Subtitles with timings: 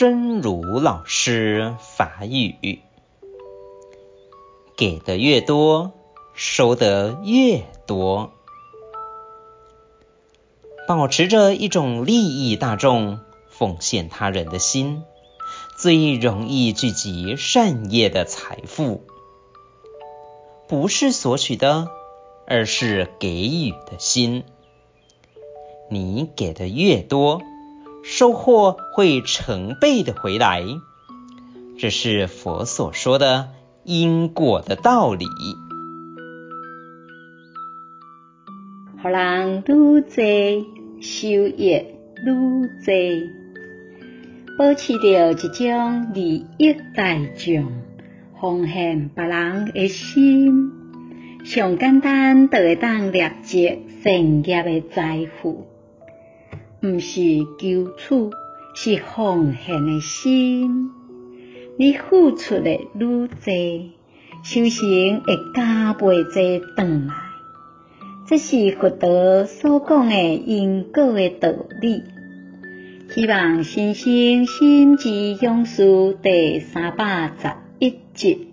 [0.00, 2.80] 真如老师法语：
[4.74, 5.92] 给的越多，
[6.32, 8.32] 收得越多。
[10.88, 15.02] 保持着一种利益大众、奉献他人的心，
[15.76, 19.02] 最容易聚集善业的财富。
[20.66, 21.90] 不是索取的，
[22.46, 24.44] 而是给予的心。
[25.90, 27.42] 你给的越多，
[28.12, 30.64] 收获会成倍的回来，
[31.78, 33.50] 这是佛所说的
[33.84, 35.26] 因果的道理。
[39.00, 40.66] 好人愈济，
[41.00, 41.70] 收益
[42.26, 43.30] 愈济，
[44.58, 47.72] 保持着一种利益大众、
[48.40, 50.72] 奉献别人的心，
[51.44, 55.68] 上简单就会当累积善业的财富。
[56.82, 57.20] 毋是
[57.58, 58.30] 求取，
[58.74, 60.90] 是奉献的心。
[61.76, 63.28] 你付出的愈多，
[64.42, 67.14] 修行会加倍济转来。
[68.26, 72.02] 这是佛陀所讲的因果的道理。
[73.10, 78.49] 希望新生心之勇士第三百十一集。